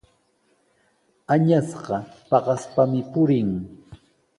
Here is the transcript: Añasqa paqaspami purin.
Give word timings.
Añasqa 1.33 1.97
paqaspami 2.29 3.01
purin. 3.11 3.51